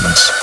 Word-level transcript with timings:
Disco 0.00 0.41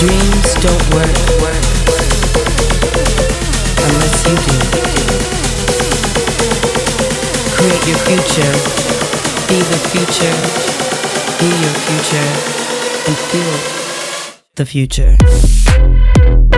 Dreams 0.00 0.54
don't 0.54 0.84
work, 0.94 1.16
unless 3.84 4.16
you 4.26 4.36
do. 4.46 4.56
Create 7.54 7.84
your 7.86 8.00
future, 8.08 8.52
be 9.46 9.58
the 9.60 9.78
future, 9.92 10.36
be 11.38 11.48
your 11.60 11.74
future, 11.84 12.28
and 13.08 13.16
feel 13.28 13.54
the 14.54 14.64
future. 14.64 16.49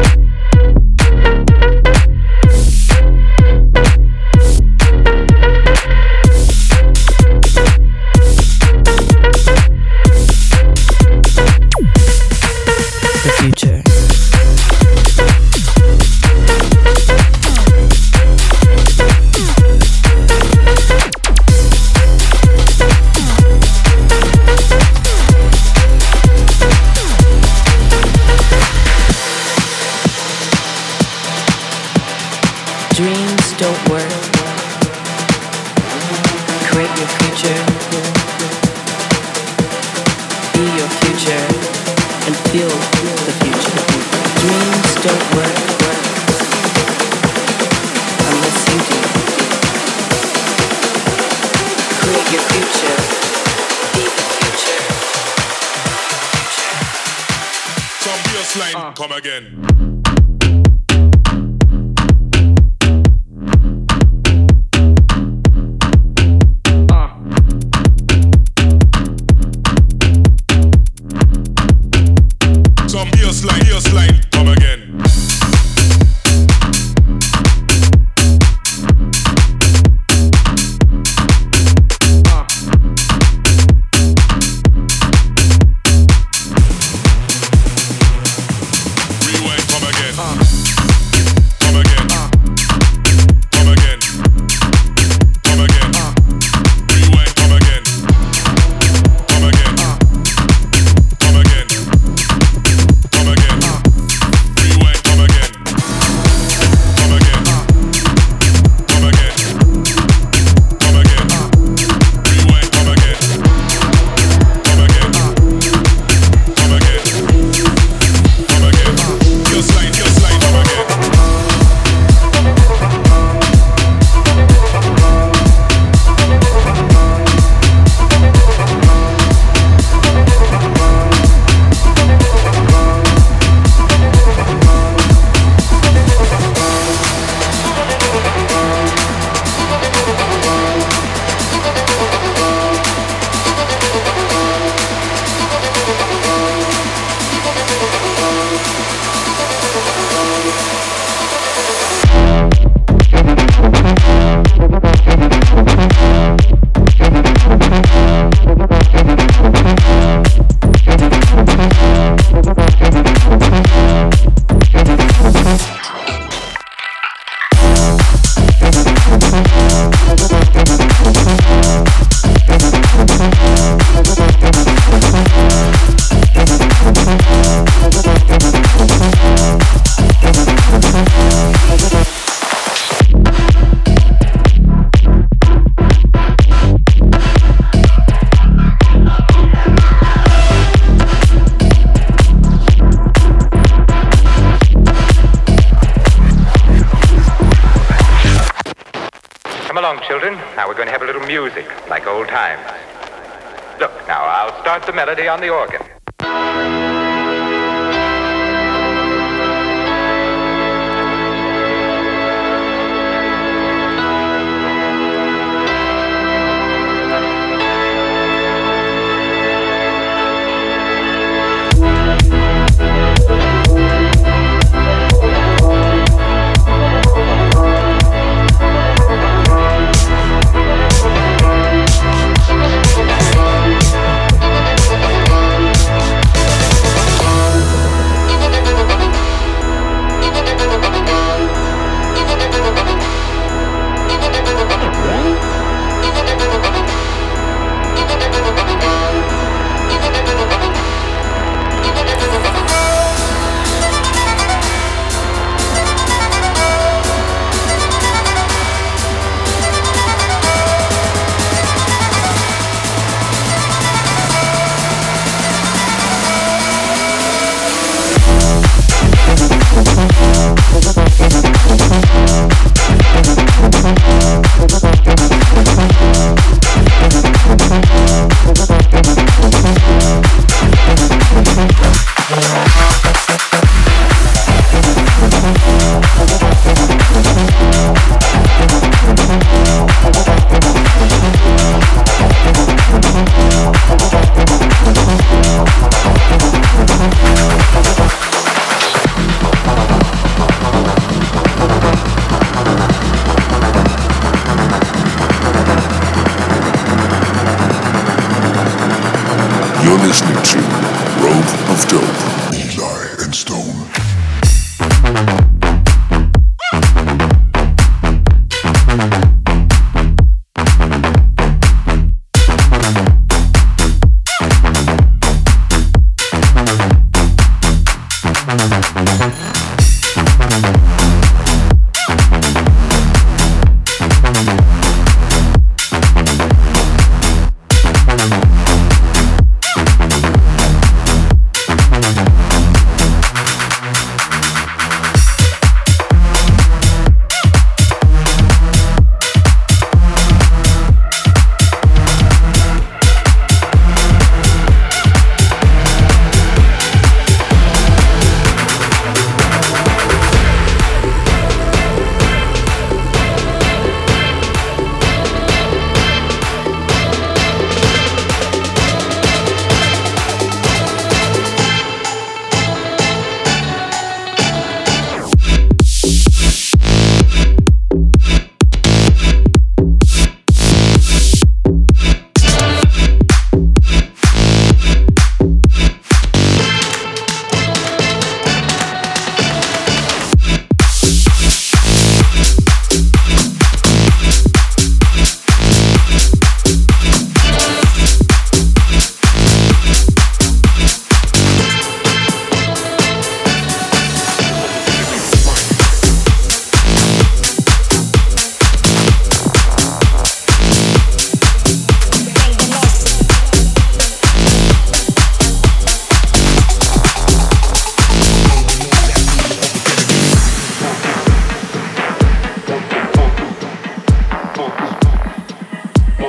Melody 204.92 205.28
on 205.28 205.40
the 205.40 205.48
organ. 205.48 206.71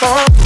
why 0.00 0.45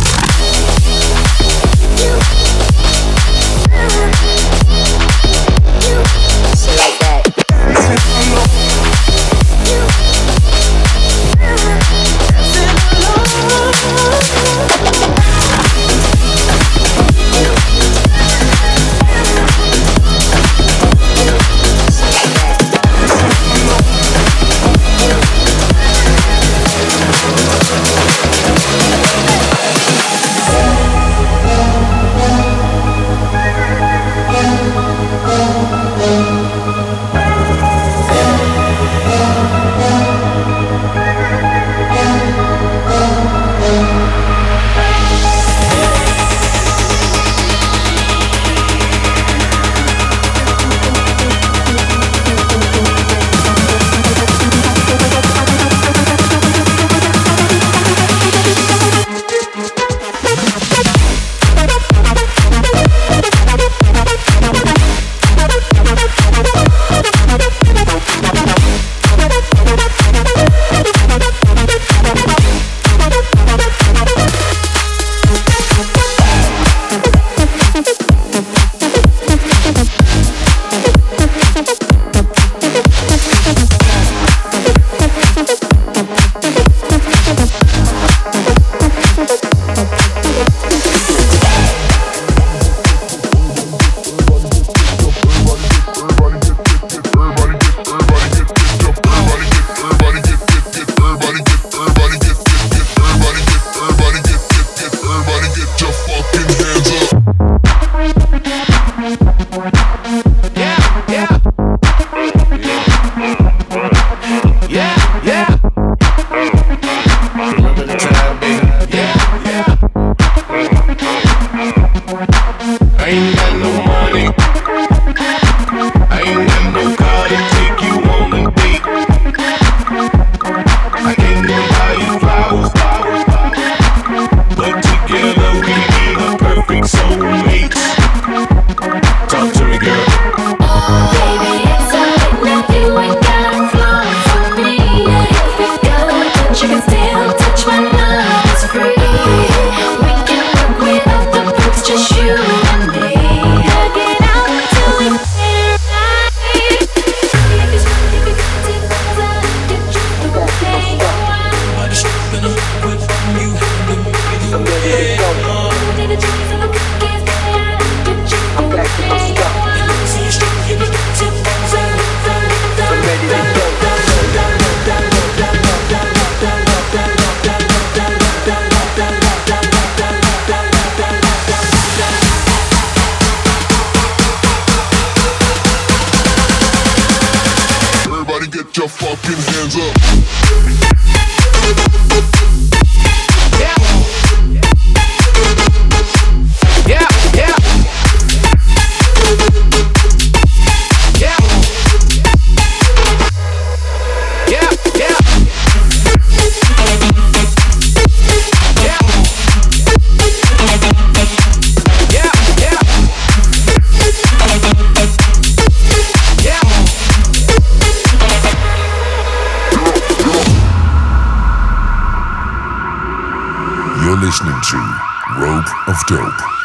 of 224.73 226.07
dope. 226.07 226.21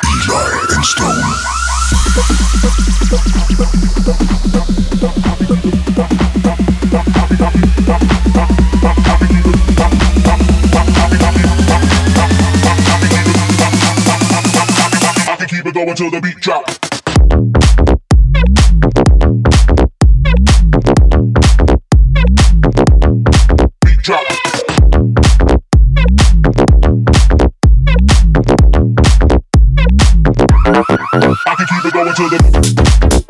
Eli 0.05 0.75
and 0.75 0.85
Stone. 0.85 1.07
I 15.27 16.11
the 16.11 16.21
beat 16.21 16.39
drop. 16.39 16.84
To 31.91 32.29
the 32.29 33.24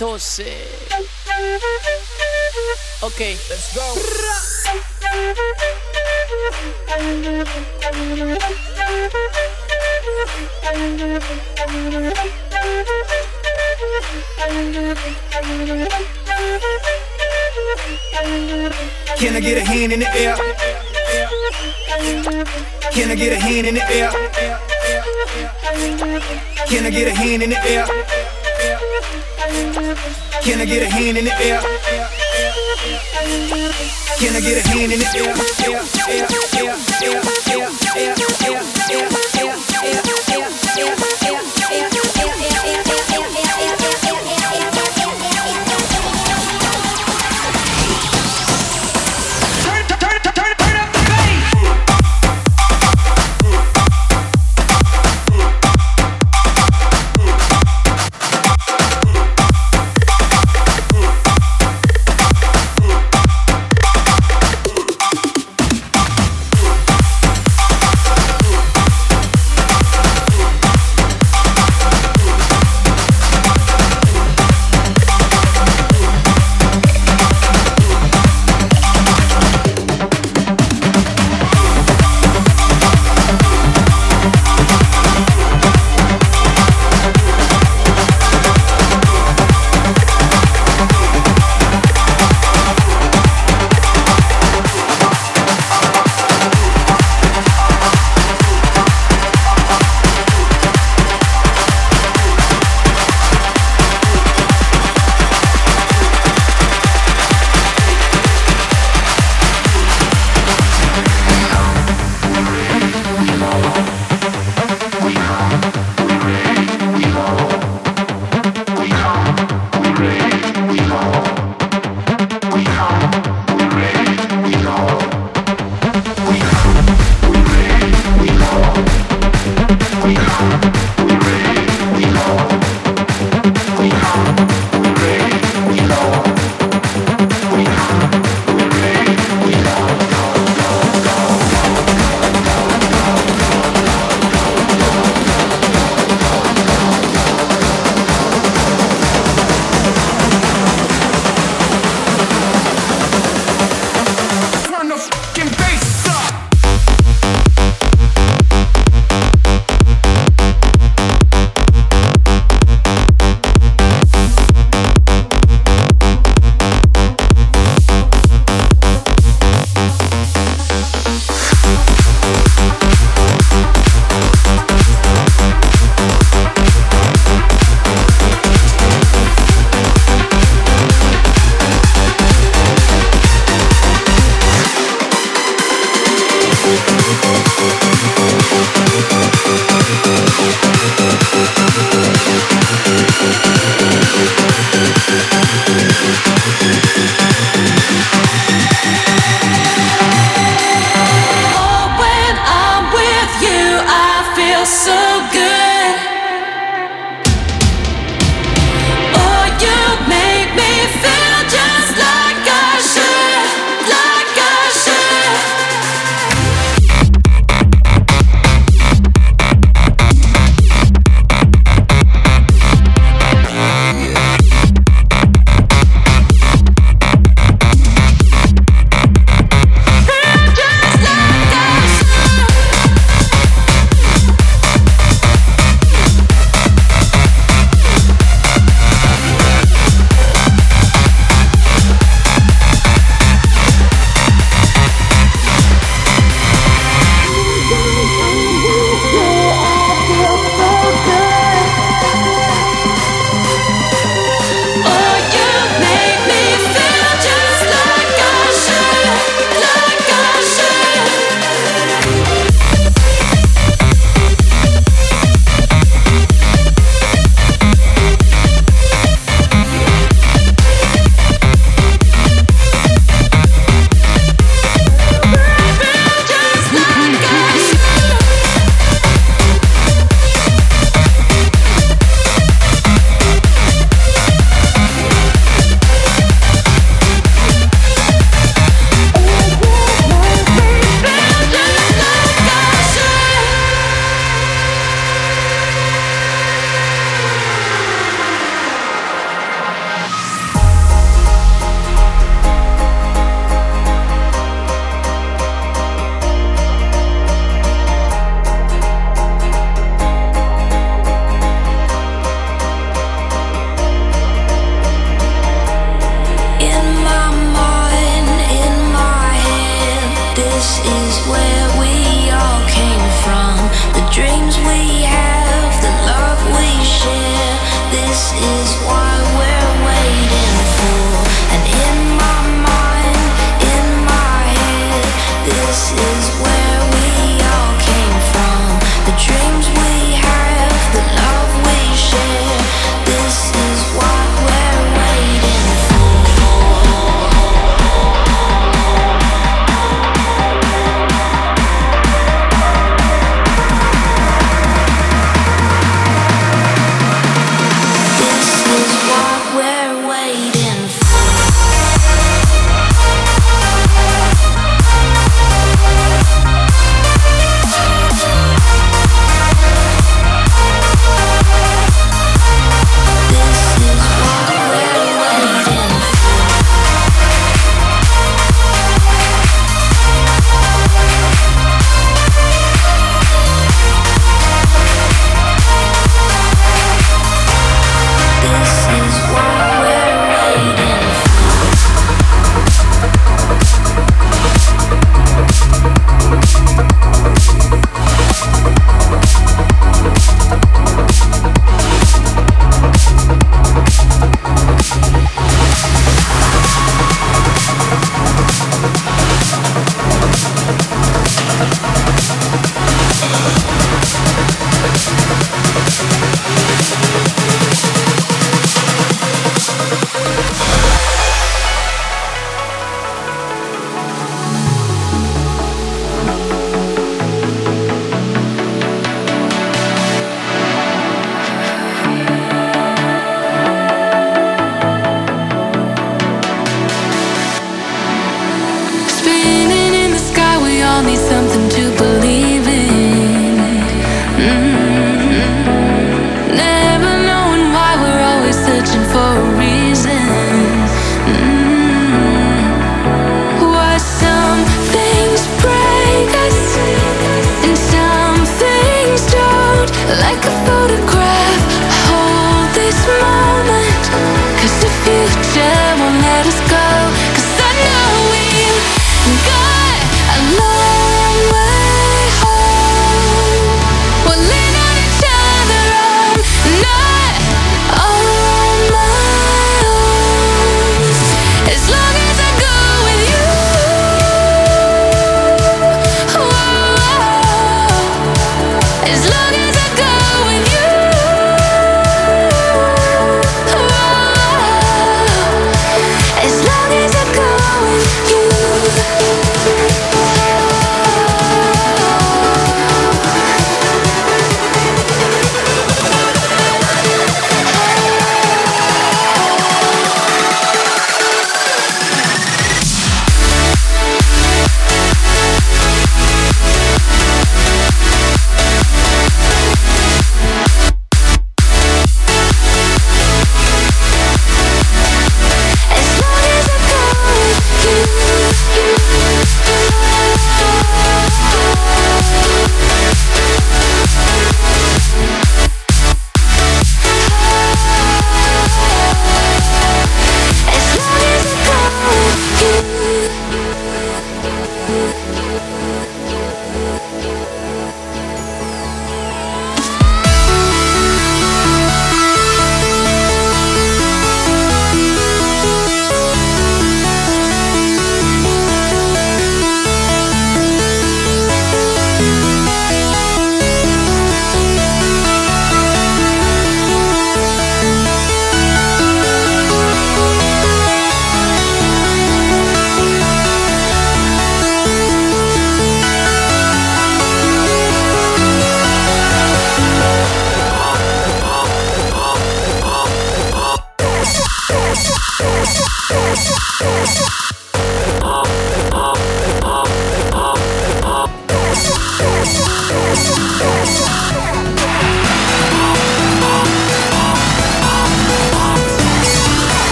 Entonces. 0.00 0.67
yeah. 35.14 35.57